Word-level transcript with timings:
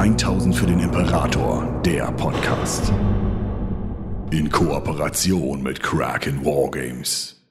1000 0.00 0.56
für 0.56 0.64
den 0.64 0.80
Imperator, 0.80 1.82
der 1.84 2.10
Podcast. 2.12 2.90
In 4.30 4.48
Kooperation 4.50 5.62
mit 5.62 5.82
Kraken 5.82 6.42
Wargames. 6.42 7.44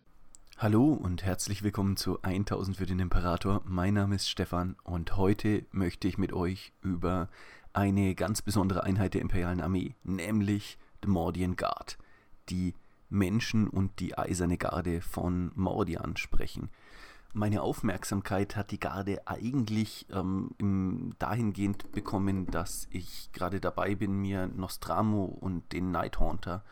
Hallo 0.57 0.93
und 0.93 1.23
herzlich 1.23 1.61
willkommen 1.61 1.95
zu 1.95 2.19
1000 2.23 2.75
für 2.75 2.87
den 2.87 2.97
Imperator. 2.97 3.61
Mein 3.65 3.93
Name 3.93 4.15
ist 4.15 4.27
Stefan 4.27 4.77
und 4.83 5.15
heute 5.15 5.67
möchte 5.69 6.07
ich 6.07 6.17
mit 6.17 6.33
euch 6.33 6.73
über 6.81 7.29
eine 7.71 8.15
ganz 8.15 8.41
besondere 8.41 8.81
Einheit 8.83 9.13
der 9.13 9.21
imperialen 9.21 9.61
Armee, 9.61 9.93
nämlich 10.03 10.79
the 11.03 11.07
Mordian 11.07 11.55
Guard, 11.55 11.99
die 12.49 12.73
Menschen 13.09 13.67
und 13.67 13.99
die 13.99 14.17
eiserne 14.17 14.57
Garde 14.57 15.01
von 15.01 15.51
Mordian 15.53 16.17
sprechen. 16.17 16.71
Meine 17.33 17.61
Aufmerksamkeit 17.61 18.55
hat 18.55 18.71
die 18.71 18.79
Garde 18.79 19.27
eigentlich 19.27 20.07
ähm, 20.11 21.13
dahingehend 21.19 21.91
bekommen, 21.91 22.47
dass 22.47 22.87
ich 22.91 23.31
gerade 23.33 23.59
dabei 23.59 23.93
bin, 23.93 24.19
mir 24.19 24.47
Nostramo 24.47 25.25
und 25.25 25.71
den 25.71 25.91
Nighthaunter 25.91 26.63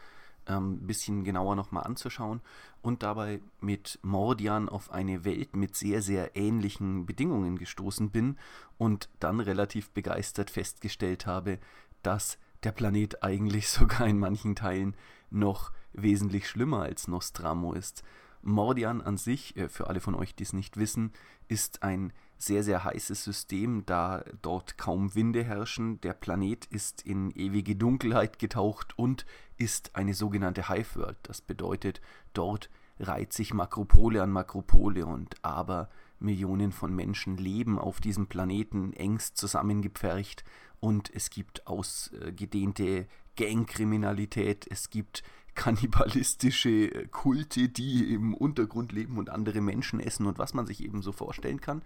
ein 0.47 0.57
ähm, 0.57 0.87
bisschen 0.87 1.23
genauer 1.23 1.55
nochmal 1.55 1.83
anzuschauen 1.83 2.41
und 2.81 3.03
dabei 3.03 3.41
mit 3.59 3.99
Mordian 4.01 4.69
auf 4.69 4.91
eine 4.91 5.25
Welt 5.25 5.55
mit 5.55 5.75
sehr, 5.75 6.01
sehr 6.01 6.35
ähnlichen 6.35 7.05
Bedingungen 7.05 7.57
gestoßen 7.57 8.09
bin 8.09 8.37
und 8.77 9.09
dann 9.19 9.39
relativ 9.39 9.91
begeistert 9.91 10.49
festgestellt 10.49 11.27
habe, 11.27 11.59
dass 12.01 12.37
der 12.63 12.71
Planet 12.71 13.23
eigentlich 13.23 13.69
sogar 13.69 14.07
in 14.07 14.17
manchen 14.17 14.55
Teilen 14.55 14.95
noch 15.29 15.71
wesentlich 15.93 16.47
schlimmer 16.47 16.83
als 16.83 17.07
Nostramo 17.07 17.73
ist. 17.73 18.03
Mordian 18.41 19.01
an 19.01 19.17
sich, 19.17 19.55
äh, 19.57 19.69
für 19.69 19.87
alle 19.87 19.99
von 19.99 20.15
euch, 20.15 20.35
die 20.35 20.43
es 20.43 20.53
nicht 20.53 20.77
wissen, 20.77 21.11
ist 21.47 21.83
ein 21.83 22.13
sehr, 22.37 22.63
sehr 22.63 22.83
heißes 22.83 23.23
System, 23.23 23.85
da 23.85 24.23
dort 24.41 24.77
kaum 24.77 25.15
Winde 25.15 25.43
herrschen. 25.43 25.99
Der 26.01 26.13
Planet 26.13 26.65
ist 26.65 27.01
in 27.01 27.31
ewige 27.31 27.75
Dunkelheit 27.75 28.37
getaucht 28.39 28.97
und 28.97 29.25
ist 29.57 29.95
eine 29.95 30.13
sogenannte 30.13 30.69
Hive 30.69 30.95
World. 30.95 31.17
Das 31.23 31.41
bedeutet, 31.41 32.01
dort 32.33 32.69
reiht 32.99 33.33
sich 33.33 33.53
Makropole 33.53 34.21
an 34.21 34.31
Makropole 34.31 35.05
und 35.05 35.35
aber 35.43 35.89
Millionen 36.19 36.71
von 36.71 36.95
Menschen 36.95 37.37
leben 37.37 37.77
auf 37.77 37.99
diesem 37.99 38.27
Planeten 38.27 38.93
engst 38.93 39.37
zusammengepfercht 39.37 40.43
und 40.79 41.13
es 41.13 41.29
gibt 41.29 41.67
ausgedehnte 41.67 43.07
Gangkriminalität, 43.35 44.67
es 44.69 44.89
gibt 44.89 45.23
kannibalistische 45.57 46.69
äh, 46.69 47.07
Kulte, 47.07 47.67
die 47.67 48.13
im 48.13 48.33
Untergrund 48.33 48.93
leben 48.93 49.17
und 49.17 49.29
andere 49.29 49.59
Menschen 49.59 49.99
essen 49.99 50.25
und 50.25 50.37
was 50.37 50.53
man 50.53 50.65
sich 50.65 50.81
eben 50.81 51.01
so 51.01 51.11
vorstellen 51.11 51.59
kann. 51.59 51.81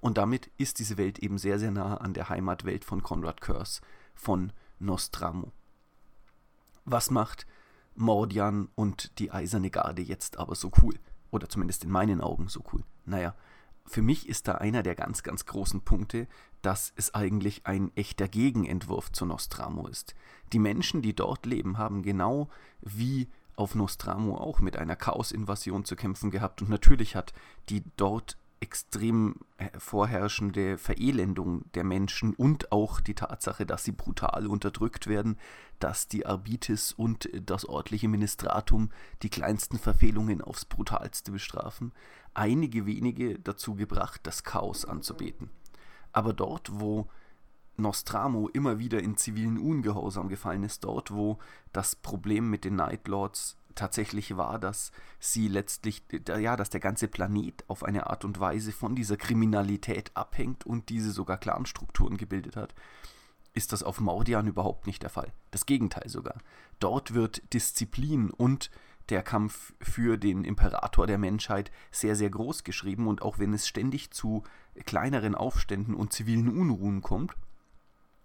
Und 0.00 0.16
damit 0.16 0.50
ist 0.56 0.78
diese 0.78 0.96
Welt 0.96 1.18
eben 1.18 1.36
sehr, 1.36 1.58
sehr 1.58 1.72
nah 1.72 1.98
an 1.98 2.14
der 2.14 2.30
Heimatwelt 2.30 2.84
von 2.84 3.02
Conrad 3.02 3.42
Curse, 3.42 3.82
von 4.14 4.52
Nostramo. 4.78 5.52
Was 6.84 7.10
macht 7.10 7.46
Mordian 7.96 8.68
und 8.76 9.18
die 9.18 9.32
Eiserne 9.32 9.70
Garde 9.70 10.02
jetzt 10.02 10.38
aber 10.38 10.54
so 10.54 10.70
cool? 10.82 10.94
Oder 11.30 11.48
zumindest 11.48 11.84
in 11.84 11.90
meinen 11.90 12.20
Augen 12.20 12.48
so 12.48 12.62
cool. 12.72 12.84
Naja, 13.04 13.34
für 13.86 14.02
mich 14.02 14.28
ist 14.28 14.48
da 14.48 14.56
einer 14.56 14.82
der 14.82 14.94
ganz, 14.94 15.22
ganz 15.22 15.46
großen 15.46 15.82
Punkte, 15.82 16.26
dass 16.62 16.92
es 16.96 17.14
eigentlich 17.14 17.66
ein 17.66 17.92
echter 17.96 18.28
Gegenentwurf 18.28 19.12
zu 19.12 19.24
Nostramo 19.26 19.86
ist. 19.86 20.14
Die 20.52 20.58
Menschen, 20.58 21.02
die 21.02 21.14
dort 21.14 21.46
leben, 21.46 21.78
haben 21.78 22.02
genau 22.02 22.48
wie 22.80 23.28
auf 23.54 23.74
Nostramo 23.74 24.36
auch 24.36 24.60
mit 24.60 24.76
einer 24.76 24.96
Chaos-Invasion 24.96 25.84
zu 25.84 25.96
kämpfen 25.96 26.30
gehabt 26.30 26.62
und 26.62 26.68
natürlich 26.68 27.16
hat 27.16 27.32
die 27.68 27.82
dort 27.96 28.36
extrem 28.60 29.36
vorherrschende 29.78 30.78
Verelendung 30.78 31.70
der 31.72 31.84
Menschen 31.84 32.34
und 32.34 32.72
auch 32.72 33.00
die 33.00 33.14
Tatsache, 33.14 33.66
dass 33.66 33.84
sie 33.84 33.92
brutal 33.92 34.46
unterdrückt 34.46 35.06
werden, 35.06 35.38
dass 35.78 36.08
die 36.08 36.24
Arbitis 36.24 36.92
und 36.92 37.28
das 37.44 37.68
örtliche 37.68 38.08
Ministratum 38.08 38.90
die 39.22 39.28
kleinsten 39.28 39.78
Verfehlungen 39.78 40.40
aufs 40.40 40.64
brutalste 40.64 41.32
bestrafen, 41.32 41.92
einige 42.36 42.86
wenige 42.86 43.38
dazu 43.38 43.74
gebracht, 43.74 44.20
das 44.24 44.44
Chaos 44.44 44.84
anzubeten. 44.84 45.50
Aber 46.12 46.32
dort, 46.32 46.80
wo 46.80 47.08
Nostramo 47.76 48.48
immer 48.48 48.78
wieder 48.78 49.02
in 49.02 49.16
zivilen 49.16 49.58
Ungehorsam 49.58 50.28
gefallen 50.28 50.62
ist, 50.62 50.84
dort, 50.84 51.12
wo 51.12 51.38
das 51.72 51.96
Problem 51.96 52.48
mit 52.50 52.64
den 52.64 52.76
Night 52.76 53.08
Lords 53.08 53.56
tatsächlich 53.74 54.36
war, 54.36 54.58
dass 54.58 54.90
sie 55.20 55.48
letztlich, 55.48 56.02
ja, 56.26 56.56
dass 56.56 56.70
der 56.70 56.80
ganze 56.80 57.08
Planet 57.08 57.64
auf 57.68 57.84
eine 57.84 58.08
Art 58.08 58.24
und 58.24 58.40
Weise 58.40 58.72
von 58.72 58.94
dieser 58.96 59.16
Kriminalität 59.16 60.10
abhängt 60.14 60.64
und 60.64 60.88
diese 60.88 61.12
sogar 61.12 61.36
Clanstrukturen 61.36 62.16
gebildet 62.16 62.56
hat, 62.56 62.74
ist 63.52 63.72
das 63.72 63.82
auf 63.82 64.00
Mordian 64.00 64.46
überhaupt 64.46 64.86
nicht 64.86 65.02
der 65.02 65.10
Fall. 65.10 65.32
Das 65.50 65.66
Gegenteil 65.66 66.08
sogar. 66.08 66.38
Dort 66.80 67.14
wird 67.14 67.52
Disziplin 67.52 68.30
und 68.30 68.70
der 69.08 69.22
Kampf 69.22 69.72
für 69.80 70.16
den 70.16 70.44
Imperator 70.44 71.06
der 71.06 71.18
Menschheit 71.18 71.70
sehr, 71.90 72.16
sehr 72.16 72.30
groß 72.30 72.64
geschrieben 72.64 73.06
und 73.06 73.22
auch 73.22 73.38
wenn 73.38 73.52
es 73.52 73.68
ständig 73.68 74.10
zu 74.10 74.42
kleineren 74.84 75.34
Aufständen 75.34 75.94
und 75.94 76.12
zivilen 76.12 76.48
Unruhen 76.48 77.02
kommt, 77.02 77.34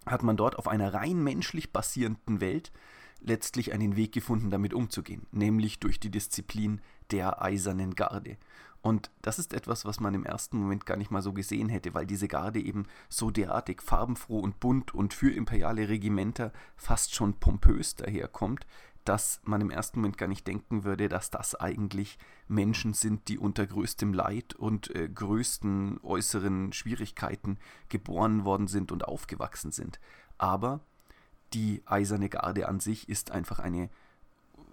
hat 0.06 0.22
man 0.22 0.36
dort 0.36 0.56
auf 0.58 0.68
einer 0.68 0.92
rein 0.92 1.22
menschlich 1.22 1.72
basierenden 1.72 2.40
Welt 2.40 2.72
letztlich 3.20 3.72
einen 3.72 3.96
Weg 3.96 4.12
gefunden, 4.12 4.50
damit 4.50 4.74
umzugehen, 4.74 5.26
nämlich 5.30 5.78
durch 5.78 6.00
die 6.00 6.10
Disziplin 6.10 6.80
der 7.10 7.40
eisernen 7.42 7.94
Garde. 7.94 8.36
Und 8.80 9.12
das 9.22 9.38
ist 9.38 9.52
etwas, 9.52 9.84
was 9.84 10.00
man 10.00 10.12
im 10.12 10.24
ersten 10.24 10.58
Moment 10.58 10.86
gar 10.86 10.96
nicht 10.96 11.12
mal 11.12 11.22
so 11.22 11.32
gesehen 11.32 11.68
hätte, 11.68 11.94
weil 11.94 12.04
diese 12.04 12.26
Garde 12.26 12.60
eben 12.60 12.86
so 13.08 13.30
derartig 13.30 13.80
farbenfroh 13.80 14.40
und 14.40 14.58
bunt 14.58 14.92
und 14.92 15.14
für 15.14 15.30
imperiale 15.30 15.88
Regimenter 15.88 16.52
fast 16.74 17.14
schon 17.14 17.34
pompös 17.34 17.94
daherkommt, 17.94 18.66
dass 19.04 19.40
man 19.44 19.60
im 19.60 19.70
ersten 19.70 20.00
Moment 20.00 20.18
gar 20.18 20.28
nicht 20.28 20.46
denken 20.46 20.84
würde, 20.84 21.08
dass 21.08 21.30
das 21.30 21.54
eigentlich 21.54 22.18
Menschen 22.48 22.94
sind, 22.94 23.28
die 23.28 23.38
unter 23.38 23.66
größtem 23.66 24.12
Leid 24.12 24.54
und 24.54 24.94
äh, 24.94 25.08
größten 25.08 26.00
äußeren 26.02 26.72
Schwierigkeiten 26.72 27.58
geboren 27.88 28.44
worden 28.44 28.68
sind 28.68 28.92
und 28.92 29.04
aufgewachsen 29.04 29.72
sind. 29.72 29.98
Aber 30.38 30.80
die 31.52 31.82
Eiserne 31.84 32.28
Garde 32.28 32.68
an 32.68 32.80
sich 32.80 33.08
ist 33.08 33.30
einfach 33.30 33.58
eine, 33.58 33.90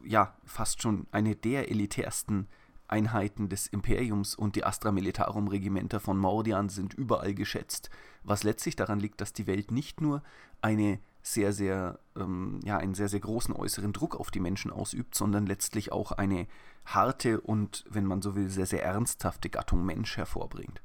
ja, 0.04 0.36
fast 0.46 0.82
schon 0.82 1.08
eine 1.12 1.36
der 1.36 1.70
elitärsten 1.72 2.48
Einheiten 2.88 3.50
des 3.50 3.68
Imperiums 3.68 4.36
und 4.36 4.56
die 4.56 4.64
Astra 4.64 4.92
Militarum 4.92 5.48
Regimenter 5.48 6.00
von 6.00 6.18
Mordian 6.18 6.70
sind 6.70 6.94
überall 6.94 7.34
geschätzt, 7.34 7.90
was 8.24 8.44
letztlich 8.44 8.76
daran 8.76 9.00
liegt, 9.00 9.22
dass 9.22 9.34
die 9.34 9.48
Welt 9.48 9.72
nicht 9.72 10.02
nur 10.02 10.24
eine 10.62 11.00
sehr, 11.34 11.54
sehr, 11.54 12.00
ähm, 12.16 12.60
ja, 12.64 12.78
einen 12.78 12.96
sehr, 12.96 13.10
sehr 13.10 13.20
großen 13.20 13.56
äußeren 13.56 13.94
Druck 13.94 14.16
auf 14.16 14.32
die 14.32 14.40
Menschen 14.40 14.72
ausübt, 14.72 15.16
sondern 15.16 15.46
letztlich 15.46 15.92
auch 15.92 16.12
eine 16.12 16.48
harte 16.86 17.42
und, 17.42 17.86
wenn 17.90 18.06
man 18.06 18.22
so 18.22 18.36
will, 18.36 18.50
sehr, 18.50 18.66
sehr 18.66 18.84
ernsthafte 18.84 19.50
Gattung 19.50 19.86
Mensch 19.86 20.18
hervorbringt. 20.18 20.82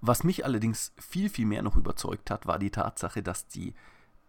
Was 0.00 0.22
mich 0.22 0.44
allerdings 0.44 0.92
viel, 0.98 1.28
viel 1.28 1.46
mehr 1.46 1.62
noch 1.62 1.76
überzeugt 1.76 2.30
hat, 2.30 2.46
war 2.46 2.58
die 2.58 2.70
Tatsache, 2.70 3.22
dass 3.22 3.48
die 3.48 3.74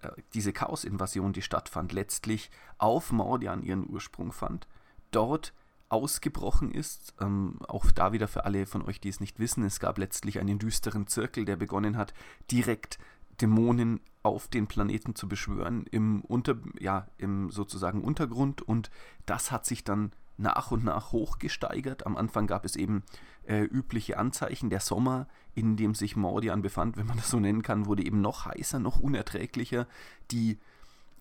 äh, 0.02 0.10
diese 0.34 0.54
Chaos-Invasion, 0.54 1.34
die 1.34 1.42
stattfand, 1.42 1.92
letztlich 1.92 2.50
auf 2.78 3.12
Mordian 3.12 3.64
ihren 3.64 3.90
Ursprung 3.90 4.32
fand, 4.32 4.68
dort 5.12 5.54
ausgebrochen 5.90 6.72
ist. 6.72 7.14
Ähm, 7.20 7.60
auch 7.68 7.92
da 7.92 8.12
wieder 8.14 8.28
für 8.28 8.46
alle 8.46 8.66
von 8.66 8.84
euch, 8.84 9.02
die 9.02 9.10
es 9.10 9.20
nicht 9.20 9.40
wissen, 9.40 9.64
es 9.64 9.80
gab 9.80 9.98
letztlich 9.98 10.40
einen 10.40 10.60
düsteren 10.60 11.08
Zirkel, 11.08 11.46
der 11.46 11.56
begonnen 11.56 11.98
hat, 11.98 12.14
direkt 12.52 13.00
Dämonen 13.42 14.02
auf 14.30 14.48
den 14.48 14.68
Planeten 14.68 15.16
zu 15.16 15.28
beschwören 15.28 15.86
im 15.92 16.22
Unter, 16.22 16.58
ja, 16.80 17.08
im 17.18 17.52
sozusagen 17.52 18.02
Untergrund 18.02 18.62
und 18.62 18.90
das 19.26 19.52
hat 19.52 19.66
sich 19.66 19.84
dann 19.84 20.12
nach 20.38 20.72
und 20.72 20.86
nach 20.86 21.12
hochgesteigert. 21.12 22.06
Am 22.06 22.16
Anfang 22.16 22.48
gab 22.48 22.64
es 22.66 22.76
eben 22.76 23.04
äh, 23.44 23.64
übliche 23.64 24.18
Anzeichen. 24.18 24.70
Der 24.70 24.80
Sommer, 24.80 25.28
in 25.54 25.76
dem 25.76 25.94
sich 25.94 26.16
Mordian 26.16 26.62
befand, 26.62 26.96
wenn 26.96 27.08
man 27.08 27.18
das 27.18 27.30
so 27.30 27.40
nennen 27.40 27.62
kann, 27.62 27.86
wurde 27.86 28.06
eben 28.06 28.22
noch 28.22 28.46
heißer, 28.46 28.80
noch 28.80 29.00
unerträglicher. 29.00 29.86
Die 30.32 30.58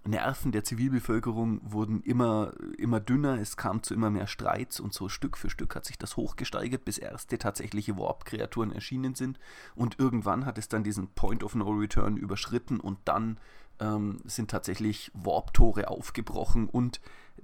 Nerven 0.04 0.52
der 0.52 0.64
Zivilbevölkerung 0.64 1.60
wurden 1.62 2.02
immer, 2.02 2.52
immer 2.78 3.00
dünner, 3.00 3.38
es 3.38 3.56
kam 3.56 3.82
zu 3.82 3.94
immer 3.94 4.10
mehr 4.10 4.26
Streits 4.26 4.80
und 4.80 4.94
so 4.94 5.08
Stück 5.08 5.36
für 5.36 5.50
Stück 5.50 5.74
hat 5.74 5.84
sich 5.84 5.98
das 5.98 6.16
hochgesteigert, 6.16 6.84
bis 6.84 6.98
erste 6.98 7.38
tatsächliche 7.38 7.96
Warp-Kreaturen 7.96 8.72
erschienen 8.72 9.14
sind 9.14 9.38
und 9.74 9.98
irgendwann 9.98 10.46
hat 10.46 10.58
es 10.58 10.68
dann 10.68 10.84
diesen 10.84 11.08
Point 11.08 11.44
of 11.44 11.54
No 11.54 11.70
Return 11.70 12.16
überschritten 12.16 12.80
und 12.80 12.98
dann 13.04 13.38
ähm, 13.80 14.20
sind 14.24 14.50
tatsächlich 14.50 15.10
Warp-Tore 15.14 15.88
aufgebrochen 15.88 16.68
und 16.68 17.00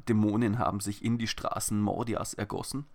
Dämonen 0.08 0.58
haben 0.58 0.80
sich 0.80 1.04
in 1.04 1.18
die 1.18 1.28
Straßen 1.28 1.80
Mordias 1.80 2.34
ergossen. 2.34 2.86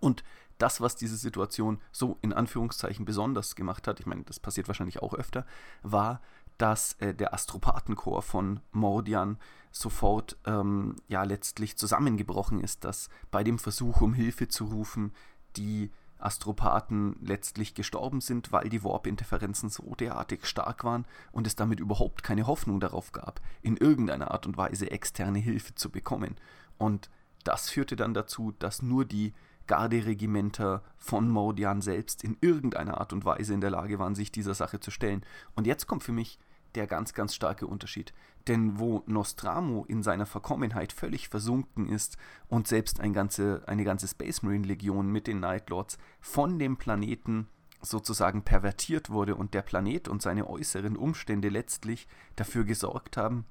Und 0.00 0.24
das, 0.58 0.80
was 0.80 0.96
diese 0.96 1.16
Situation 1.16 1.80
so 1.90 2.18
in 2.22 2.32
Anführungszeichen 2.32 3.04
besonders 3.04 3.56
gemacht 3.56 3.88
hat, 3.88 4.00
ich 4.00 4.06
meine, 4.06 4.22
das 4.24 4.40
passiert 4.40 4.68
wahrscheinlich 4.68 5.02
auch 5.02 5.14
öfter, 5.14 5.46
war, 5.82 6.20
dass 6.62 6.92
äh, 7.00 7.12
der 7.12 7.34
Astropathenchor 7.34 8.22
von 8.22 8.60
Mordian 8.70 9.36
sofort 9.72 10.36
ähm, 10.44 10.94
ja 11.08 11.24
letztlich 11.24 11.76
zusammengebrochen 11.76 12.60
ist, 12.60 12.84
dass 12.84 13.08
bei 13.32 13.42
dem 13.42 13.58
Versuch 13.58 14.00
um 14.00 14.14
Hilfe 14.14 14.46
zu 14.46 14.66
rufen 14.66 15.12
die 15.56 15.90
Astropathen 16.18 17.16
letztlich 17.20 17.74
gestorben 17.74 18.20
sind, 18.20 18.52
weil 18.52 18.68
die 18.68 18.84
Warp-Interferenzen 18.84 19.70
so 19.70 19.96
derartig 19.96 20.46
stark 20.46 20.84
waren 20.84 21.04
und 21.32 21.48
es 21.48 21.56
damit 21.56 21.80
überhaupt 21.80 22.22
keine 22.22 22.46
Hoffnung 22.46 22.78
darauf 22.78 23.10
gab, 23.10 23.40
in 23.60 23.76
irgendeiner 23.76 24.30
Art 24.30 24.46
und 24.46 24.56
Weise 24.56 24.88
externe 24.88 25.40
Hilfe 25.40 25.74
zu 25.74 25.90
bekommen. 25.90 26.36
Und 26.78 27.10
das 27.42 27.70
führte 27.70 27.96
dann 27.96 28.14
dazu, 28.14 28.52
dass 28.60 28.82
nur 28.82 29.04
die 29.04 29.34
Garderegimenter 29.66 30.84
von 30.96 31.28
Mordian 31.28 31.82
selbst 31.82 32.22
in 32.22 32.36
irgendeiner 32.40 33.00
Art 33.00 33.12
und 33.12 33.24
Weise 33.24 33.52
in 33.52 33.60
der 33.60 33.70
Lage 33.70 33.98
waren, 33.98 34.14
sich 34.14 34.30
dieser 34.30 34.54
Sache 34.54 34.78
zu 34.78 34.92
stellen. 34.92 35.26
Und 35.56 35.66
jetzt 35.66 35.88
kommt 35.88 36.04
für 36.04 36.12
mich 36.12 36.38
der 36.74 36.86
ganz, 36.86 37.14
ganz 37.14 37.34
starke 37.34 37.66
Unterschied. 37.66 38.12
Denn 38.48 38.78
wo 38.78 39.02
Nostramo 39.06 39.84
in 39.86 40.02
seiner 40.02 40.26
Verkommenheit 40.26 40.92
völlig 40.92 41.28
versunken 41.28 41.88
ist 41.88 42.16
und 42.48 42.66
selbst 42.66 43.00
ein 43.00 43.12
ganze, 43.12 43.62
eine 43.66 43.84
ganze 43.84 44.08
Space 44.08 44.42
Marine 44.42 44.66
Legion 44.66 45.10
mit 45.10 45.26
den 45.26 45.40
Night 45.40 45.70
Lords 45.70 45.98
von 46.20 46.58
dem 46.58 46.76
Planeten 46.76 47.48
sozusagen 47.80 48.42
pervertiert 48.42 49.10
wurde 49.10 49.34
und 49.34 49.54
der 49.54 49.62
Planet 49.62 50.08
und 50.08 50.22
seine 50.22 50.48
äußeren 50.48 50.96
Umstände 50.96 51.48
letztlich 51.48 52.06
dafür 52.36 52.64
gesorgt 52.64 53.16
haben, 53.16 53.44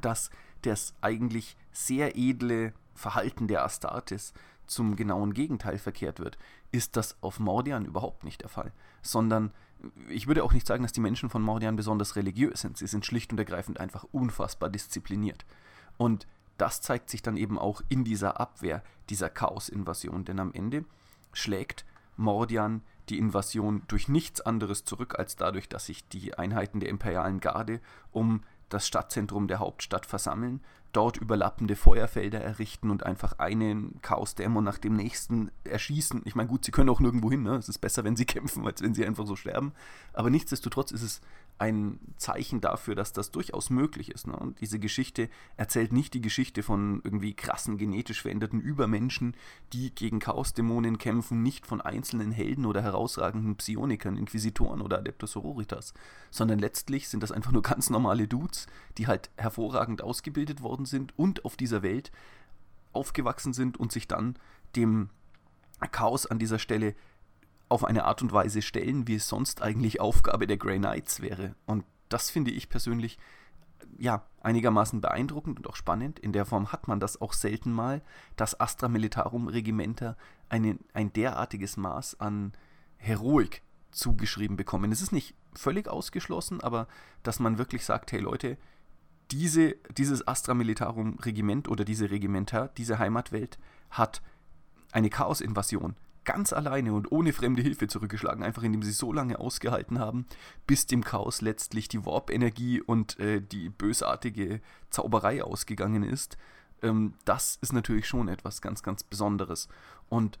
dass 0.00 0.30
das 0.62 0.94
eigentlich 1.00 1.56
sehr 1.72 2.16
edle 2.16 2.72
Verhalten 2.94 3.48
der 3.48 3.64
Astartes 3.64 4.32
zum 4.66 4.96
genauen 4.96 5.34
Gegenteil 5.34 5.78
verkehrt 5.78 6.20
wird, 6.20 6.38
ist 6.72 6.96
das 6.96 7.16
auf 7.22 7.40
Mordian 7.40 7.84
überhaupt 7.84 8.24
nicht 8.24 8.42
der 8.42 8.48
Fall, 8.48 8.72
sondern 9.02 9.52
ich 10.08 10.26
würde 10.26 10.44
auch 10.44 10.52
nicht 10.52 10.66
sagen, 10.66 10.82
dass 10.82 10.92
die 10.92 11.00
Menschen 11.00 11.30
von 11.30 11.42
Mordian 11.42 11.76
besonders 11.76 12.16
religiös 12.16 12.60
sind. 12.60 12.76
Sie 12.76 12.86
sind 12.86 13.06
schlicht 13.06 13.32
und 13.32 13.38
ergreifend 13.38 13.80
einfach 13.80 14.04
unfassbar 14.12 14.68
diszipliniert. 14.70 15.44
Und 15.96 16.26
das 16.56 16.80
zeigt 16.80 17.10
sich 17.10 17.22
dann 17.22 17.36
eben 17.36 17.58
auch 17.58 17.82
in 17.88 18.04
dieser 18.04 18.40
Abwehr 18.40 18.82
dieser 19.10 19.30
Chaos-Invasion, 19.30 20.24
denn 20.24 20.40
am 20.40 20.52
Ende 20.52 20.84
schlägt 21.32 21.84
Mordian 22.16 22.82
die 23.08 23.18
Invasion 23.18 23.82
durch 23.88 24.08
nichts 24.08 24.40
anderes 24.40 24.84
zurück, 24.84 25.18
als 25.18 25.36
dadurch, 25.36 25.68
dass 25.68 25.86
sich 25.86 26.06
die 26.08 26.34
Einheiten 26.34 26.80
der 26.80 26.88
imperialen 26.88 27.40
Garde 27.40 27.80
um 28.12 28.42
das 28.68 28.86
Stadtzentrum 28.86 29.48
der 29.48 29.60
Hauptstadt 29.60 30.04
versammeln, 30.04 30.60
dort 30.92 31.16
überlappende 31.16 31.76
Feuerfelder 31.76 32.40
errichten 32.40 32.90
und 32.90 33.04
einfach 33.04 33.38
einen 33.38 34.00
Chaosdämon 34.02 34.64
nach 34.64 34.78
dem 34.78 34.94
nächsten 34.94 35.50
erschießen. 35.64 36.22
Ich 36.24 36.34
meine, 36.34 36.48
gut, 36.48 36.64
sie 36.64 36.70
können 36.70 36.88
auch 36.88 37.00
nirgendwo 37.00 37.30
hin, 37.30 37.42
ne? 37.42 37.56
es 37.56 37.68
ist 37.68 37.78
besser, 37.78 38.04
wenn 38.04 38.16
sie 38.16 38.24
kämpfen, 38.26 38.66
als 38.66 38.82
wenn 38.82 38.94
sie 38.94 39.06
einfach 39.06 39.26
so 39.26 39.36
sterben. 39.36 39.72
Aber 40.12 40.30
nichtsdestotrotz 40.30 40.90
ist 40.90 41.02
es 41.02 41.20
ein 41.58 41.98
Zeichen 42.16 42.60
dafür, 42.60 42.94
dass 42.94 43.12
das 43.12 43.30
durchaus 43.30 43.68
möglich 43.68 44.10
ist. 44.12 44.28
Ne? 44.28 44.36
Und 44.36 44.60
diese 44.60 44.78
Geschichte 44.78 45.28
erzählt 45.56 45.92
nicht 45.92 46.14
die 46.14 46.20
Geschichte 46.20 46.62
von 46.62 47.00
irgendwie 47.02 47.34
krassen 47.34 47.78
genetisch 47.78 48.22
veränderten 48.22 48.60
Übermenschen, 48.60 49.34
die 49.72 49.92
gegen 49.94 50.20
Chaosdämonen 50.20 50.98
kämpfen, 50.98 51.42
nicht 51.42 51.66
von 51.66 51.80
einzelnen 51.80 52.30
Helden 52.30 52.64
oder 52.64 52.82
herausragenden 52.82 53.56
Psionikern, 53.56 54.16
Inquisitoren 54.16 54.80
oder 54.80 54.98
Adeptus 54.98 55.32
Sororitas, 55.32 55.94
sondern 56.30 56.60
letztlich 56.60 57.08
sind 57.08 57.22
das 57.22 57.32
einfach 57.32 57.52
nur 57.52 57.62
ganz 57.62 57.90
normale 57.90 58.28
Dudes, 58.28 58.66
die 58.96 59.08
halt 59.08 59.30
hervorragend 59.36 60.02
ausgebildet 60.02 60.62
worden 60.62 60.77
sind 60.86 61.18
und 61.18 61.44
auf 61.44 61.56
dieser 61.56 61.82
Welt 61.82 62.10
aufgewachsen 62.92 63.52
sind 63.52 63.78
und 63.78 63.92
sich 63.92 64.08
dann 64.08 64.36
dem 64.76 65.10
Chaos 65.92 66.26
an 66.26 66.38
dieser 66.38 66.58
Stelle 66.58 66.94
auf 67.68 67.84
eine 67.84 68.04
Art 68.04 68.22
und 68.22 68.32
Weise 68.32 68.62
stellen, 68.62 69.06
wie 69.06 69.16
es 69.16 69.28
sonst 69.28 69.62
eigentlich 69.62 70.00
Aufgabe 70.00 70.46
der 70.46 70.56
Grey 70.56 70.78
Knights 70.78 71.20
wäre. 71.20 71.54
Und 71.66 71.84
das 72.08 72.30
finde 72.30 72.50
ich 72.50 72.68
persönlich 72.68 73.18
ja 73.98 74.24
einigermaßen 74.40 75.00
beeindruckend 75.00 75.58
und 75.58 75.66
auch 75.68 75.76
spannend. 75.76 76.18
In 76.18 76.32
der 76.32 76.46
Form 76.46 76.72
hat 76.72 76.88
man 76.88 77.00
das 77.00 77.20
auch 77.20 77.32
selten 77.32 77.72
mal, 77.72 78.02
dass 78.36 78.58
Astra 78.58 78.88
Militarum 78.88 79.48
Regimenter 79.48 80.16
eine, 80.48 80.78
ein 80.94 81.12
derartiges 81.12 81.76
Maß 81.76 82.20
an 82.20 82.52
Heroik 82.96 83.62
zugeschrieben 83.90 84.56
bekommen. 84.56 84.92
Es 84.92 85.02
ist 85.02 85.12
nicht 85.12 85.34
völlig 85.54 85.88
ausgeschlossen, 85.88 86.60
aber 86.60 86.88
dass 87.22 87.40
man 87.40 87.58
wirklich 87.58 87.84
sagt, 87.84 88.12
hey 88.12 88.20
Leute, 88.20 88.56
diese, 89.30 89.76
dieses 89.96 90.26
Astra 90.26 90.54
Militarum 90.54 91.18
Regiment 91.18 91.68
oder 91.68 91.84
diese 91.84 92.10
Regimenter, 92.10 92.68
diese 92.76 92.98
Heimatwelt 92.98 93.58
hat 93.90 94.22
eine 94.92 95.10
Chaos-Invasion 95.10 95.96
ganz 96.28 96.52
alleine 96.52 96.92
und 96.92 97.10
ohne 97.10 97.32
fremde 97.32 97.62
Hilfe 97.62 97.88
zurückgeschlagen, 97.88 98.42
einfach 98.42 98.62
indem 98.62 98.82
sie 98.82 98.90
so 98.90 99.14
lange 99.14 99.38
ausgehalten 99.38 99.98
haben, 99.98 100.26
bis 100.66 100.86
dem 100.86 101.02
Chaos 101.02 101.40
letztlich 101.40 101.88
die 101.88 102.04
Warp-Energie 102.04 102.82
und 102.82 103.18
äh, 103.18 103.40
die 103.40 103.70
bösartige 103.70 104.60
Zauberei 104.90 105.42
ausgegangen 105.42 106.02
ist. 106.02 106.36
Ähm, 106.82 107.14
das 107.24 107.56
ist 107.62 107.72
natürlich 107.72 108.06
schon 108.06 108.28
etwas 108.28 108.60
ganz, 108.60 108.82
ganz 108.82 109.04
Besonderes. 109.04 109.68
Und 110.10 110.38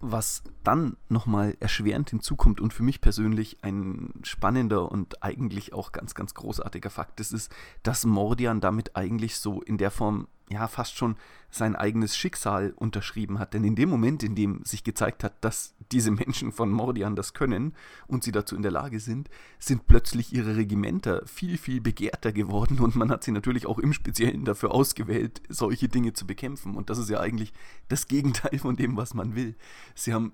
was 0.00 0.42
dann 0.62 0.96
nochmal 1.08 1.56
erschwerend 1.60 2.10
hinzukommt 2.10 2.60
und 2.60 2.74
für 2.74 2.82
mich 2.82 3.00
persönlich 3.00 3.58
ein 3.62 4.12
spannender 4.22 4.90
und 4.90 5.22
eigentlich 5.22 5.72
auch 5.72 5.92
ganz, 5.92 6.14
ganz 6.14 6.34
großartiger 6.34 6.90
Fakt 6.90 7.20
ist, 7.20 7.32
ist, 7.32 7.52
dass 7.82 8.04
Mordian 8.04 8.60
damit 8.60 8.96
eigentlich 8.96 9.38
so 9.38 9.62
in 9.62 9.78
der 9.78 9.90
Form 9.90 10.28
ja 10.48 10.68
fast 10.68 10.96
schon 10.96 11.16
sein 11.50 11.74
eigenes 11.74 12.16
Schicksal 12.16 12.72
unterschrieben 12.76 13.38
hat. 13.38 13.54
Denn 13.54 13.64
in 13.64 13.74
dem 13.76 13.88
Moment, 13.88 14.22
in 14.22 14.34
dem 14.34 14.64
sich 14.64 14.84
gezeigt 14.84 15.24
hat, 15.24 15.32
dass 15.42 15.74
diese 15.92 16.10
Menschen 16.10 16.52
von 16.52 16.70
Mordian 16.70 17.16
das 17.16 17.34
können 17.34 17.74
und 18.06 18.24
sie 18.24 18.32
dazu 18.32 18.56
in 18.56 18.62
der 18.62 18.72
Lage 18.72 19.00
sind, 19.00 19.28
sind 19.58 19.86
plötzlich 19.86 20.32
ihre 20.32 20.56
Regimenter 20.56 21.22
viel, 21.26 21.58
viel 21.58 21.80
begehrter 21.80 22.32
geworden 22.32 22.78
und 22.80 22.96
man 22.96 23.10
hat 23.10 23.24
sie 23.24 23.32
natürlich 23.32 23.66
auch 23.66 23.78
im 23.78 23.92
Speziellen 23.92 24.44
dafür 24.44 24.72
ausgewählt, 24.72 25.42
solche 25.48 25.88
Dinge 25.88 26.12
zu 26.12 26.26
bekämpfen. 26.26 26.74
Und 26.74 26.90
das 26.90 26.98
ist 26.98 27.10
ja 27.10 27.20
eigentlich 27.20 27.52
das 27.88 28.06
Gegenteil 28.06 28.58
von 28.58 28.76
dem, 28.76 28.96
was 28.96 29.14
man 29.14 29.34
will. 29.34 29.54
Sie 29.94 30.12
haben 30.12 30.32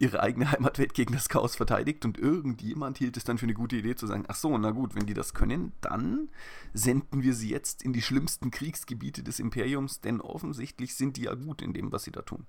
ihre 0.00 0.20
eigene 0.20 0.50
Heimatwelt 0.50 0.94
gegen 0.94 1.12
das 1.12 1.28
Chaos 1.28 1.54
verteidigt 1.54 2.04
und 2.04 2.18
irgendjemand 2.18 2.98
hielt 2.98 3.16
es 3.18 3.24
dann 3.24 3.36
für 3.38 3.44
eine 3.44 3.54
gute 3.54 3.76
Idee 3.76 3.94
zu 3.94 4.06
sagen, 4.06 4.24
ach 4.28 4.34
so, 4.34 4.56
na 4.56 4.70
gut, 4.70 4.94
wenn 4.94 5.06
die 5.06 5.14
das 5.14 5.34
können, 5.34 5.72
dann 5.82 6.30
senden 6.72 7.22
wir 7.22 7.34
sie 7.34 7.50
jetzt 7.50 7.82
in 7.82 7.92
die 7.92 8.00
schlimmsten 8.00 8.50
Kriegsgebiete 8.50 9.22
des 9.22 9.38
Imperiums, 9.38 10.00
denn 10.00 10.22
offensichtlich 10.22 10.94
sind 10.94 11.18
die 11.18 11.24
ja 11.24 11.34
gut 11.34 11.60
in 11.60 11.74
dem, 11.74 11.92
was 11.92 12.04
sie 12.04 12.12
da 12.12 12.22
tun. 12.22 12.46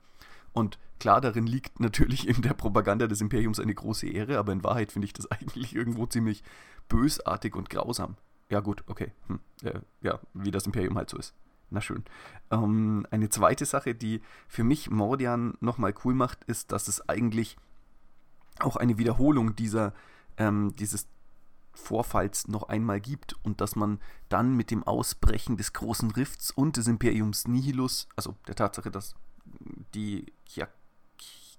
Und 0.53 0.79
klar, 0.99 1.19
darin 1.19 1.45
liegt 1.45 1.79
natürlich 1.81 2.27
in 2.27 2.41
der 2.41 2.53
Propaganda 2.53 3.07
des 3.07 3.19
Imperiums 3.19 3.59
eine 3.59 3.75
große 3.75 4.07
Ehre, 4.07 4.37
aber 4.37 4.53
in 4.53 4.63
Wahrheit 4.63 4.93
finde 4.93 5.05
ich 5.05 5.13
das 5.13 5.29
eigentlich 5.31 5.75
irgendwo 5.75 6.05
ziemlich 6.05 6.43
bösartig 6.87 7.55
und 7.55 7.69
grausam. 7.69 8.15
Ja 8.49 8.61
gut, 8.61 8.83
okay, 8.87 9.11
hm, 9.27 9.39
äh, 9.63 9.79
ja, 10.01 10.19
wie 10.33 10.51
das 10.51 10.65
Imperium 10.65 10.97
halt 10.97 11.09
so 11.09 11.17
ist. 11.17 11.33
Na 11.71 11.81
schön. 11.81 12.03
Ähm, 12.51 13.07
eine 13.11 13.29
zweite 13.29 13.65
Sache, 13.65 13.95
die 13.95 14.21
für 14.47 14.63
mich 14.63 14.89
Mordian 14.89 15.55
nochmal 15.61 15.93
cool 16.03 16.13
macht, 16.13 16.43
ist, 16.43 16.71
dass 16.73 16.87
es 16.89 17.07
eigentlich 17.09 17.57
auch 18.59 18.75
eine 18.75 18.97
Wiederholung 18.97 19.55
dieser, 19.55 19.93
ähm, 20.37 20.75
dieses 20.75 21.07
Vorfalls 21.73 22.49
noch 22.49 22.63
einmal 22.63 22.99
gibt 22.99 23.33
und 23.43 23.61
dass 23.61 23.77
man 23.77 23.99
dann 24.27 24.55
mit 24.57 24.69
dem 24.69 24.83
Ausbrechen 24.83 25.55
des 25.55 25.71
großen 25.71 26.11
Rifts 26.11 26.51
und 26.51 26.75
des 26.75 26.87
Imperiums 26.87 27.47
Nihilus, 27.47 28.09
also 28.17 28.35
der 28.47 28.55
Tatsache, 28.55 28.91
dass 28.91 29.15
die 29.93 30.25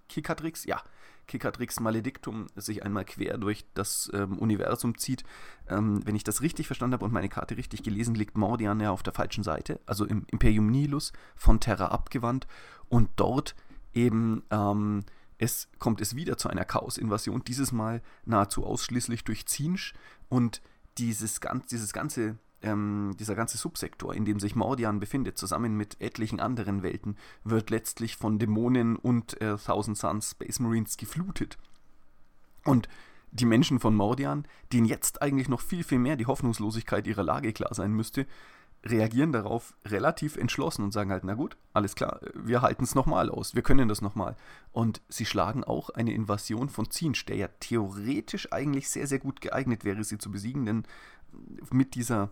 Kikatrix, 0.08 0.64
ja, 0.66 0.82
Kikatrix 1.26 1.80
Maledictum 1.80 2.46
sich 2.56 2.84
einmal 2.84 3.04
quer 3.04 3.38
durch 3.38 3.64
das 3.74 4.10
ähm, 4.12 4.38
Universum 4.38 4.98
zieht. 4.98 5.24
Ähm, 5.68 6.00
wenn 6.04 6.16
ich 6.16 6.24
das 6.24 6.42
richtig 6.42 6.66
verstanden 6.66 6.94
habe 6.94 7.04
und 7.04 7.12
meine 7.12 7.28
Karte 7.28 7.56
richtig 7.56 7.82
gelesen, 7.82 8.14
liegt 8.14 8.36
Mordian 8.36 8.80
ja 8.80 8.90
auf 8.90 9.02
der 9.02 9.12
falschen 9.12 9.44
Seite, 9.44 9.80
also 9.86 10.04
im 10.04 10.24
Imperium 10.30 10.70
Nilus 10.70 11.12
von 11.36 11.60
Terra 11.60 11.86
abgewandt 11.86 12.46
und 12.88 13.10
dort 13.16 13.54
eben 13.94 14.42
ähm, 14.50 15.04
es 15.38 15.68
kommt 15.78 16.00
es 16.00 16.14
wieder 16.14 16.38
zu 16.38 16.48
einer 16.48 16.64
Chaos-Invasion, 16.64 17.42
dieses 17.44 17.72
Mal 17.72 18.00
nahezu 18.24 18.64
ausschließlich 18.64 19.24
durch 19.24 19.46
Zinsch 19.46 19.92
und 20.28 20.62
dieses, 20.98 21.40
ganz, 21.40 21.66
dieses 21.66 21.92
ganze 21.92 22.38
ähm, 22.62 23.14
dieser 23.18 23.34
ganze 23.34 23.58
Subsektor, 23.58 24.14
in 24.14 24.24
dem 24.24 24.40
sich 24.40 24.56
Mordian 24.56 25.00
befindet, 25.00 25.38
zusammen 25.38 25.76
mit 25.76 26.00
etlichen 26.00 26.40
anderen 26.40 26.82
Welten, 26.82 27.16
wird 27.44 27.70
letztlich 27.70 28.16
von 28.16 28.38
Dämonen 28.38 28.96
und 28.96 29.40
äh, 29.40 29.56
Thousand 29.56 29.98
Suns 29.98 30.30
Space 30.32 30.60
Marines 30.60 30.96
geflutet. 30.96 31.58
Und 32.64 32.88
die 33.32 33.46
Menschen 33.46 33.80
von 33.80 33.94
Mordian, 33.94 34.46
denen 34.72 34.86
jetzt 34.86 35.22
eigentlich 35.22 35.48
noch 35.48 35.60
viel, 35.60 35.84
viel 35.84 35.98
mehr 35.98 36.16
die 36.16 36.26
Hoffnungslosigkeit 36.26 37.06
ihrer 37.06 37.22
Lage 37.22 37.52
klar 37.52 37.74
sein 37.74 37.92
müsste, 37.92 38.26
reagieren 38.84 39.32
darauf 39.32 39.74
relativ 39.84 40.36
entschlossen 40.36 40.82
und 40.82 40.92
sagen 40.92 41.10
halt, 41.10 41.24
na 41.24 41.34
gut, 41.34 41.56
alles 41.72 41.94
klar, 41.94 42.20
wir 42.34 42.62
halten 42.62 42.84
es 42.84 42.94
nochmal 42.94 43.30
aus, 43.30 43.54
wir 43.54 43.62
können 43.62 43.88
das 43.88 44.02
nochmal. 44.02 44.36
Und 44.72 45.00
sie 45.08 45.24
schlagen 45.24 45.62
auch 45.64 45.90
eine 45.90 46.12
Invasion 46.12 46.68
von 46.68 46.90
Zinsch, 46.90 47.24
der 47.26 47.36
ja 47.36 47.48
theoretisch 47.60 48.52
eigentlich 48.52 48.88
sehr, 48.88 49.06
sehr 49.06 49.20
gut 49.20 49.40
geeignet 49.40 49.84
wäre, 49.84 50.02
sie 50.02 50.18
zu 50.18 50.30
besiegen, 50.30 50.66
denn 50.66 50.82
mit 51.70 51.94
dieser 51.94 52.30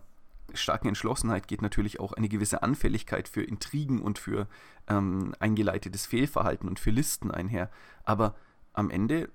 starken 0.53 0.87
Entschlossenheit 0.87 1.47
geht 1.47 1.61
natürlich 1.61 1.99
auch 1.99 2.13
eine 2.13 2.29
gewisse 2.29 2.63
Anfälligkeit 2.63 3.27
für 3.27 3.43
Intrigen 3.43 4.01
und 4.01 4.19
für 4.19 4.47
ähm, 4.87 5.33
eingeleitetes 5.39 6.05
Fehlverhalten 6.05 6.67
und 6.67 6.79
für 6.79 6.91
Listen 6.91 7.31
einher. 7.31 7.69
Aber 8.03 8.35
am 8.73 8.89
Ende 8.89 9.29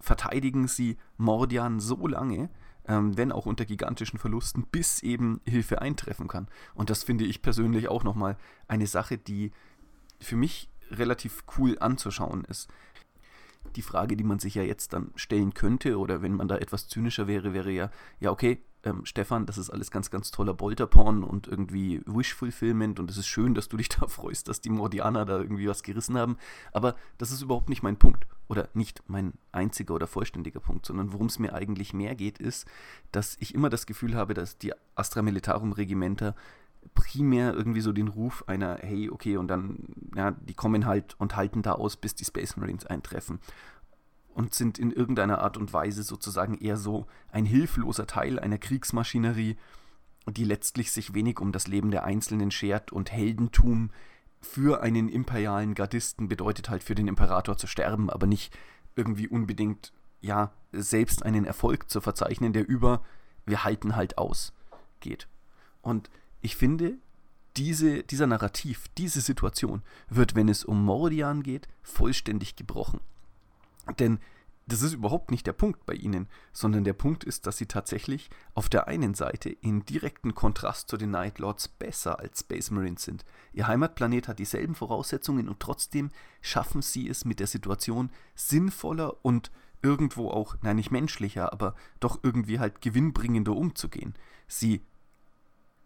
verteidigen 0.00 0.68
sie 0.68 0.96
Mordian 1.16 1.80
so 1.80 2.06
lange, 2.06 2.50
ähm, 2.86 3.16
wenn 3.16 3.32
auch 3.32 3.46
unter 3.46 3.64
gigantischen 3.64 4.18
Verlusten, 4.18 4.66
bis 4.70 5.02
eben 5.02 5.40
Hilfe 5.44 5.82
eintreffen 5.82 6.28
kann. 6.28 6.48
Und 6.74 6.90
das 6.90 7.04
finde 7.04 7.24
ich 7.24 7.42
persönlich 7.42 7.88
auch 7.88 8.04
nochmal 8.04 8.36
eine 8.66 8.86
Sache, 8.86 9.18
die 9.18 9.52
für 10.20 10.36
mich 10.36 10.70
relativ 10.90 11.44
cool 11.58 11.76
anzuschauen 11.78 12.44
ist. 12.44 12.68
Die 13.76 13.82
Frage, 13.82 14.16
die 14.16 14.24
man 14.24 14.38
sich 14.38 14.54
ja 14.54 14.62
jetzt 14.62 14.92
dann 14.92 15.12
stellen 15.16 15.52
könnte, 15.52 15.98
oder 15.98 16.22
wenn 16.22 16.34
man 16.34 16.48
da 16.48 16.56
etwas 16.56 16.88
zynischer 16.88 17.26
wäre, 17.26 17.52
wäre 17.52 17.70
ja, 17.70 17.90
ja, 18.20 18.30
okay, 18.30 18.62
ähm, 18.84 19.04
Stefan, 19.04 19.46
das 19.46 19.58
ist 19.58 19.70
alles 19.70 19.90
ganz, 19.90 20.10
ganz 20.10 20.30
toller 20.30 20.54
Bolterporn 20.54 21.24
und 21.24 21.48
irgendwie 21.48 22.00
Wish-Fulfillment 22.06 23.00
und 23.00 23.10
es 23.10 23.16
ist 23.16 23.26
schön, 23.26 23.54
dass 23.54 23.68
du 23.68 23.76
dich 23.76 23.88
da 24.00 24.06
freust, 24.06 24.48
dass 24.48 24.60
die 24.60 24.70
Mordianer 24.70 25.24
da 25.24 25.38
irgendwie 25.38 25.68
was 25.68 25.82
gerissen 25.82 26.16
haben. 26.16 26.36
Aber 26.72 26.94
das 27.18 27.30
ist 27.30 27.42
überhaupt 27.42 27.68
nicht 27.68 27.82
mein 27.82 27.96
Punkt 27.96 28.26
oder 28.48 28.68
nicht 28.74 29.02
mein 29.08 29.34
einziger 29.52 29.94
oder 29.94 30.06
vollständiger 30.06 30.60
Punkt, 30.60 30.86
sondern 30.86 31.12
worum 31.12 31.26
es 31.26 31.38
mir 31.38 31.54
eigentlich 31.54 31.92
mehr 31.92 32.14
geht, 32.14 32.38
ist, 32.38 32.66
dass 33.12 33.36
ich 33.40 33.54
immer 33.54 33.68
das 33.68 33.86
Gefühl 33.86 34.14
habe, 34.14 34.34
dass 34.34 34.58
die 34.58 34.72
Astra 34.94 35.22
Militarum 35.22 35.72
Regimenter 35.72 36.34
primär 36.94 37.52
irgendwie 37.54 37.80
so 37.80 37.92
den 37.92 38.08
Ruf 38.08 38.44
einer, 38.46 38.78
hey, 38.80 39.10
okay, 39.10 39.36
und 39.36 39.48
dann, 39.48 39.88
ja, 40.14 40.30
die 40.30 40.54
kommen 40.54 40.86
halt 40.86 41.16
und 41.18 41.36
halten 41.36 41.62
da 41.62 41.72
aus, 41.72 41.96
bis 41.96 42.14
die 42.14 42.24
Space 42.24 42.56
Marines 42.56 42.86
eintreffen 42.86 43.40
und 44.38 44.54
sind 44.54 44.78
in 44.78 44.92
irgendeiner 44.92 45.40
Art 45.40 45.56
und 45.56 45.72
Weise 45.72 46.04
sozusagen 46.04 46.58
eher 46.58 46.76
so 46.76 47.08
ein 47.32 47.44
hilfloser 47.44 48.06
Teil 48.06 48.38
einer 48.38 48.56
Kriegsmaschinerie, 48.56 49.56
die 50.28 50.44
letztlich 50.44 50.92
sich 50.92 51.12
wenig 51.12 51.40
um 51.40 51.50
das 51.50 51.66
Leben 51.66 51.90
der 51.90 52.04
Einzelnen 52.04 52.52
schert 52.52 52.92
und 52.92 53.10
Heldentum 53.10 53.90
für 54.40 54.80
einen 54.80 55.08
imperialen 55.08 55.74
Gardisten 55.74 56.28
bedeutet 56.28 56.70
halt 56.70 56.84
für 56.84 56.94
den 56.94 57.08
Imperator 57.08 57.56
zu 57.56 57.66
sterben, 57.66 58.10
aber 58.10 58.28
nicht 58.28 58.56
irgendwie 58.94 59.26
unbedingt, 59.26 59.92
ja, 60.20 60.52
selbst 60.70 61.24
einen 61.24 61.44
Erfolg 61.44 61.90
zu 61.90 62.00
verzeichnen, 62.00 62.52
der 62.52 62.68
über 62.68 63.02
wir 63.44 63.64
halten 63.64 63.96
halt 63.96 64.18
aus 64.18 64.52
geht. 65.00 65.26
Und 65.82 66.10
ich 66.42 66.54
finde, 66.54 66.96
diese, 67.56 68.04
dieser 68.04 68.28
Narrativ, 68.28 68.86
diese 68.98 69.20
Situation 69.20 69.82
wird, 70.08 70.36
wenn 70.36 70.48
es 70.48 70.64
um 70.64 70.84
Mordian 70.84 71.42
geht, 71.42 71.66
vollständig 71.82 72.54
gebrochen. 72.54 73.00
Denn 73.98 74.18
das 74.68 74.82
ist 74.82 74.92
überhaupt 74.92 75.30
nicht 75.30 75.46
der 75.46 75.54
Punkt 75.54 75.86
bei 75.86 75.94
ihnen, 75.94 76.28
sondern 76.52 76.84
der 76.84 76.92
Punkt 76.92 77.24
ist, 77.24 77.46
dass 77.46 77.56
sie 77.56 77.66
tatsächlich 77.66 78.28
auf 78.52 78.68
der 78.68 78.86
einen 78.86 79.14
Seite 79.14 79.48
in 79.48 79.86
direkten 79.86 80.34
Kontrast 80.34 80.90
zu 80.90 80.98
den 80.98 81.10
Night 81.10 81.38
Lords 81.38 81.68
besser 81.68 82.18
als 82.18 82.40
Space 82.40 82.70
Marines 82.70 83.02
sind. 83.02 83.24
Ihr 83.54 83.66
Heimatplanet 83.66 84.28
hat 84.28 84.38
dieselben 84.38 84.74
Voraussetzungen 84.74 85.48
und 85.48 85.58
trotzdem 85.60 86.10
schaffen 86.42 86.82
sie 86.82 87.08
es 87.08 87.24
mit 87.24 87.40
der 87.40 87.46
Situation 87.46 88.10
sinnvoller 88.34 89.24
und 89.24 89.50
irgendwo 89.80 90.30
auch, 90.30 90.56
nein, 90.60 90.76
nicht 90.76 90.90
menschlicher, 90.90 91.50
aber 91.52 91.74
doch 91.98 92.18
irgendwie 92.22 92.58
halt 92.58 92.82
gewinnbringender 92.82 93.56
umzugehen. 93.56 94.14
Sie 94.48 94.82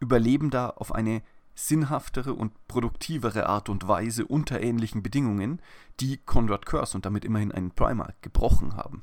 überleben 0.00 0.50
da 0.50 0.70
auf 0.70 0.92
eine 0.92 1.22
sinnhaftere 1.54 2.34
und 2.34 2.52
produktivere 2.68 3.46
Art 3.46 3.68
und 3.68 3.86
Weise 3.86 4.26
unter 4.26 4.60
ähnlichen 4.60 5.02
Bedingungen, 5.02 5.60
die 6.00 6.18
Conrad 6.18 6.66
Curse 6.66 6.96
und 6.96 7.06
damit 7.06 7.24
immerhin 7.24 7.52
einen 7.52 7.70
Primark 7.70 8.20
gebrochen 8.22 8.76
haben. 8.76 9.02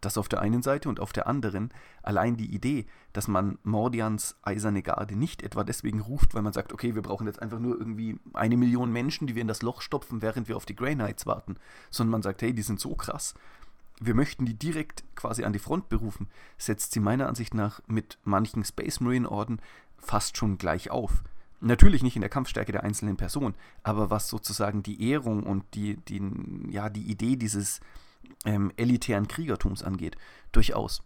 Das 0.00 0.16
auf 0.16 0.28
der 0.28 0.40
einen 0.40 0.62
Seite 0.62 0.88
und 0.88 1.00
auf 1.00 1.12
der 1.12 1.26
anderen 1.26 1.70
allein 2.02 2.36
die 2.36 2.54
Idee, 2.54 2.86
dass 3.12 3.26
man 3.26 3.58
Mordians 3.64 4.36
eiserne 4.42 4.82
Garde 4.82 5.16
nicht 5.16 5.42
etwa 5.42 5.64
deswegen 5.64 6.00
ruft, 6.00 6.34
weil 6.34 6.42
man 6.42 6.52
sagt, 6.52 6.72
okay, 6.72 6.94
wir 6.94 7.02
brauchen 7.02 7.26
jetzt 7.26 7.42
einfach 7.42 7.58
nur 7.58 7.76
irgendwie 7.76 8.20
eine 8.32 8.56
Million 8.56 8.92
Menschen, 8.92 9.26
die 9.26 9.34
wir 9.34 9.42
in 9.42 9.48
das 9.48 9.62
Loch 9.62 9.82
stopfen, 9.82 10.22
während 10.22 10.46
wir 10.46 10.56
auf 10.56 10.66
die 10.66 10.76
Grey 10.76 10.94
Knights 10.94 11.26
warten, 11.26 11.56
sondern 11.90 12.12
man 12.12 12.22
sagt, 12.22 12.42
hey, 12.42 12.54
die 12.54 12.62
sind 12.62 12.78
so 12.78 12.94
krass, 12.94 13.34
wir 14.00 14.14
möchten 14.14 14.46
die 14.46 14.54
direkt 14.54 15.04
quasi 15.16 15.44
an 15.44 15.52
die 15.52 15.58
Front 15.58 15.88
berufen, 15.88 16.28
setzt 16.56 16.92
sie 16.92 17.00
meiner 17.00 17.28
Ansicht 17.28 17.54
nach 17.54 17.80
mit 17.86 18.18
manchen 18.22 18.64
Space 18.64 19.00
Marine 19.00 19.28
Orden 19.28 19.60
fast 19.96 20.36
schon 20.36 20.58
gleich 20.58 20.90
auf. 20.90 21.24
Natürlich 21.60 22.02
nicht 22.02 22.16
in 22.16 22.20
der 22.20 22.30
Kampfstärke 22.30 22.72
der 22.72 22.84
einzelnen 22.84 23.16
Person, 23.16 23.54
aber 23.82 24.10
was 24.10 24.28
sozusagen 24.28 24.82
die 24.82 25.10
Ehrung 25.10 25.42
und 25.42 25.64
die, 25.74 25.96
die, 25.96 26.22
ja, 26.70 26.88
die 26.88 27.02
Idee 27.10 27.36
dieses 27.36 27.80
ähm, 28.44 28.72
elitären 28.76 29.26
Kriegertums 29.26 29.82
angeht, 29.82 30.16
durchaus. 30.52 31.02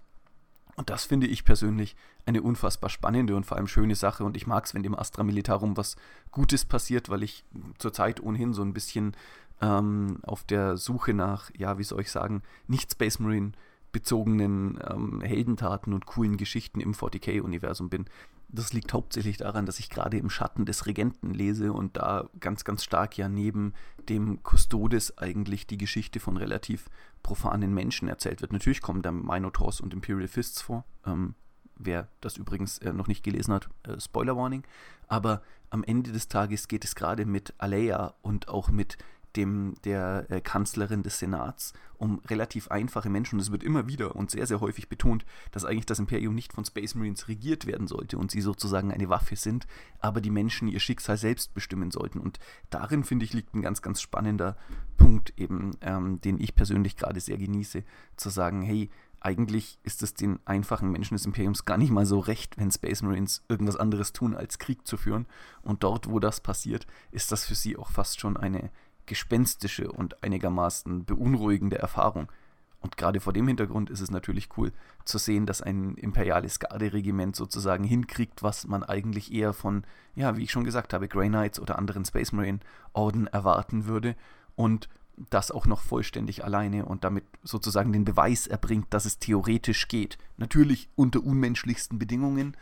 Und 0.77 0.91
das 0.91 1.05
finde 1.05 1.27
ich 1.27 1.45
persönlich 1.45 1.97
eine 2.25 2.43
unfassbar 2.43 2.91
spannende 2.91 3.37
und 3.37 3.45
vor 3.45 3.57
allem 3.57 3.67
schöne 3.67 3.95
Sache. 3.95 4.25
Und 4.25 4.37
ich 4.37 4.47
mag 4.47 4.65
es, 4.65 4.75
wenn 4.75 4.83
dem 4.83 4.99
Astra 4.99 5.23
Militarum 5.23 5.77
was 5.77 5.97
Gutes 6.31 6.65
passiert, 6.65 7.09
weil 7.09 7.23
ich 7.23 7.45
zurzeit 7.79 8.23
ohnehin 8.23 8.55
so 8.55 8.63
ein 8.63 8.73
bisschen 8.73 9.15
ähm, 9.61 10.19
auf 10.23 10.45
der 10.45 10.77
Suche 10.77 11.15
nach, 11.15 11.51
ja, 11.57 11.79
wie 11.79 11.85
soll 11.85 12.01
ich 12.01 12.11
sagen, 12.11 12.43
nicht 12.69 12.93
Space 12.93 13.19
Marine 13.19 13.53
bezogenen 13.93 14.79
ähm, 14.89 15.21
Heldentaten 15.21 15.93
und 15.93 16.07
coolen 16.07 16.39
Geschichten 16.39 16.81
im 16.81 16.95
40k-Universum 16.95 17.91
bin. 17.91 18.07
Das 18.55 18.75
liegt 18.75 18.93
hauptsächlich 18.93 19.39
daran, 19.39 19.65
dass 19.65 19.79
ich 19.79 19.89
gerade 19.89 20.19
im 20.19 20.29
Schatten 20.29 20.67
des 20.67 20.85
Regenten 20.85 21.33
lese 21.33 21.73
und 21.73 21.97
da 21.97 22.29
ganz, 22.39 22.65
ganz 22.65 22.85
stark 22.85 23.17
ja 23.17 23.29
neben 23.29 23.73
dem 24.11 24.41
Custodes 24.43 25.17
eigentlich 25.17 25.67
die 25.67 25.79
Geschichte 25.79 26.21
von 26.21 26.37
relativ 26.37 26.91
profanen 27.23 27.73
Menschen 27.73 28.09
erzählt 28.09 28.43
wird. 28.43 28.53
Natürlich 28.53 28.83
kommen 28.83 29.01
da 29.01 29.11
Minotaurs 29.11 29.81
und 29.81 29.95
Imperial 29.95 30.29
Fists 30.29 30.61
vor. 30.61 30.85
Ähm, 31.07 31.35
wer 31.77 32.09
das 32.21 32.37
übrigens 32.37 32.77
äh, 32.79 32.93
noch 32.93 33.09
nicht 33.09 33.23
gelesen 33.23 33.55
hat, 33.55 33.71
äh, 33.85 33.99
Spoiler 33.99 34.37
Warning. 34.37 34.65
Aber 35.09 35.43
am 35.71 35.83
Ende 35.83 36.13
des 36.13 36.29
Tages 36.29 36.69
geht 36.69 36.85
es 36.85 36.95
gerade 36.95 37.25
mit 37.25 37.55
Alea 37.57 38.15
und 38.21 38.49
auch 38.49 38.69
mit 38.69 38.99
dem, 39.37 39.75
der 39.85 40.27
äh, 40.31 40.41
Kanzlerin 40.41 41.03
des 41.03 41.19
Senats 41.19 41.73
um 42.03 42.19
relativ 42.27 42.69
einfache 42.69 43.09
Menschen. 43.09 43.37
Und 43.37 43.43
es 43.43 43.53
wird 43.53 43.63
immer 43.63 43.87
wieder 43.87 44.17
und 44.17 44.31
sehr, 44.31 44.47
sehr 44.47 44.61
häufig 44.61 44.89
betont, 44.89 45.25
dass 45.53 45.65
eigentlich 45.65 45.87
das 45.87 46.01
Imperium 46.01 46.35
nicht 46.35 46.53
von 46.53 46.65
Space 46.65 46.97
Marines 46.97 47.29
regiert 47.29 47.67
werden 47.67 47.87
sollte 47.87 48.19
und 48.19 48.33
sie 48.33 48.41
sozusagen 48.41 48.93
eine 48.93 49.09
Waffe 49.09 49.37
sind, 49.37 49.69
aber 50.01 50.21
die 50.21 50.31
Menschen 50.31 50.67
ihr 50.67 50.81
Schicksal 50.81 51.17
selbst 51.17 51.55
bestimmen 51.55 51.93
sollten. 51.93 52.19
Und 52.19 52.41
darin, 52.71 53.05
finde 53.05 53.25
ich, 53.25 53.33
liegt 53.33 53.55
ein 53.55 53.63
ganz, 53.63 53.83
ganz 53.83 54.01
spannender 54.01 54.57
Punkt 54.97 55.33
eben, 55.37 55.77
ähm, 55.81 56.21
den 56.21 56.41
ich 56.41 56.57
persönlich 56.57 56.97
gerade 56.97 57.21
sehr 57.21 57.39
genieße, 57.39 57.85
zu 58.17 58.31
sagen, 58.31 58.63
hey, 58.63 58.91
eigentlich 59.21 59.79
ist 59.85 60.03
es 60.03 60.15
den 60.15 60.41
einfachen 60.45 60.91
Menschen 60.91 61.15
des 61.15 61.25
Imperiums 61.25 61.65
gar 61.65 61.79
nicht 61.79 61.93
mal 61.93 62.07
so 62.07 62.19
recht, 62.19 62.59
wenn 62.59 62.73
Space 62.73 63.03
Marines 63.03 63.45
irgendwas 63.49 63.77
anderes 63.77 64.13
tun, 64.13 64.35
als 64.35 64.59
Krieg 64.59 64.87
zu 64.87 64.97
führen. 64.97 65.27
Und 65.63 65.85
dort, 65.85 66.11
wo 66.11 66.19
das 66.19 66.41
passiert, 66.41 66.89
ist 67.13 67.31
das 67.31 67.45
für 67.45 67.55
sie 67.55 67.77
auch 67.77 67.91
fast 67.91 68.19
schon 68.19 68.37
eine 68.37 68.71
gespenstische 69.13 69.93
und 69.93 70.23
einigermaßen 70.23 71.05
beunruhigende 71.05 71.79
Erfahrung. 71.79 72.33
Und 72.81 72.97
gerade 72.97 73.21
vor 73.21 73.35
dem 73.35 73.47
Hintergrund 73.47 73.91
ist 73.91 74.01
es 74.01 74.11
natürlich 74.11 74.49
cool 74.57 74.73
zu 75.05 75.19
sehen, 75.19 75.45
dass 75.45 75.61
ein 75.61 75.97
imperiales 75.97 76.61
Garderegiment 76.61 77.37
sozusagen 77.37 77.85
hinkriegt, 77.85 78.43
was 78.43 78.67
man 78.67 78.83
eigentlich 78.83 79.31
eher 79.31 79.53
von, 79.53 79.85
ja, 80.15 80.35
wie 80.39 80.45
ich 80.45 80.51
schon 80.51 80.65
gesagt 80.65 80.95
habe, 80.95 81.09
Grey 81.09 81.29
Knights 81.29 81.61
oder 81.61 81.79
anderen 81.79 82.07
Space 82.07 82.33
Marine 82.33 82.61
Orden 82.95 83.27
erwarten 83.27 83.85
würde 83.85 84.17
und 84.57 84.89
das 85.29 85.51
auch 85.51 85.67
noch 85.67 85.83
vollständig 85.83 86.43
alleine 86.43 86.87
und 86.87 87.05
damit 87.05 87.25
sozusagen 87.43 87.93
den 87.93 88.07
Beweis 88.07 88.47
erbringt, 88.47 88.87
dass 88.95 89.05
es 89.05 89.19
theoretisch 89.19 89.89
geht. 89.89 90.17
Natürlich 90.39 90.89
unter 90.97 91.23
unmenschlichsten 91.23 91.99
Bedingungen, 91.99 92.57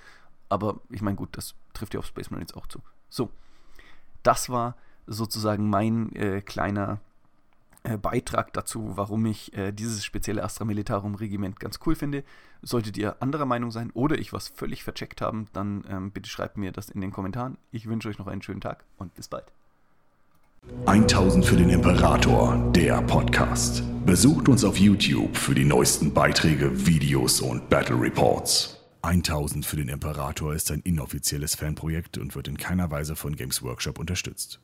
aber 0.48 0.80
ich 0.90 1.00
meine, 1.00 1.16
gut, 1.16 1.36
das 1.36 1.54
trifft 1.74 1.94
ja 1.94 2.00
auf 2.00 2.06
Space 2.06 2.32
Marines 2.32 2.54
auch 2.54 2.66
zu. 2.66 2.82
So, 3.08 3.30
das 4.24 4.48
war 4.50 4.76
sozusagen 5.10 5.68
mein 5.68 6.14
äh, 6.14 6.40
kleiner 6.40 7.00
äh, 7.82 7.96
Beitrag 7.96 8.52
dazu, 8.52 8.92
warum 8.94 9.26
ich 9.26 9.56
äh, 9.56 9.72
dieses 9.72 10.04
spezielle 10.04 10.42
Astra 10.42 10.64
Militarum 10.64 11.14
Regiment 11.14 11.58
ganz 11.58 11.80
cool 11.84 11.94
finde. 11.94 12.24
Solltet 12.62 12.96
ihr 12.96 13.20
anderer 13.20 13.46
Meinung 13.46 13.70
sein 13.70 13.90
oder 13.92 14.18
ich 14.18 14.32
was 14.32 14.48
völlig 14.48 14.84
vercheckt 14.84 15.20
haben, 15.20 15.48
dann 15.52 15.84
ähm, 15.88 16.10
bitte 16.10 16.30
schreibt 16.30 16.56
mir 16.56 16.72
das 16.72 16.90
in 16.90 17.00
den 17.00 17.10
Kommentaren. 17.10 17.56
Ich 17.72 17.86
wünsche 17.86 18.08
euch 18.08 18.18
noch 18.18 18.26
einen 18.26 18.42
schönen 18.42 18.60
Tag 18.60 18.84
und 18.98 19.14
bis 19.14 19.28
bald. 19.28 19.44
1000 20.84 21.44
für 21.44 21.56
den 21.56 21.70
Imperator, 21.70 22.70
der 22.72 23.00
Podcast. 23.02 23.82
Besucht 24.04 24.48
uns 24.48 24.62
auf 24.62 24.76
YouTube 24.76 25.34
für 25.34 25.54
die 25.54 25.64
neuesten 25.64 26.12
Beiträge, 26.12 26.86
Videos 26.86 27.40
und 27.40 27.70
Battle 27.70 27.98
Reports. 27.98 28.76
1000 29.00 29.64
für 29.64 29.76
den 29.76 29.88
Imperator 29.88 30.54
ist 30.54 30.70
ein 30.70 30.80
inoffizielles 30.80 31.54
Fanprojekt 31.54 32.18
und 32.18 32.34
wird 32.34 32.46
in 32.46 32.58
keiner 32.58 32.90
Weise 32.90 33.16
von 33.16 33.34
Games 33.34 33.62
Workshop 33.62 33.98
unterstützt. 33.98 34.60